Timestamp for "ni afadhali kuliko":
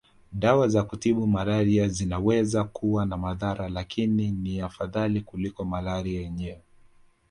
4.31-5.65